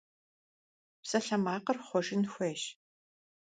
[1.01, 2.63] Псалъэмакъыр хъуэжын хуейщ.